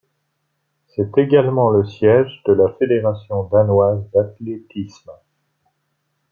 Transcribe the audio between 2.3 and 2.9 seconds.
de la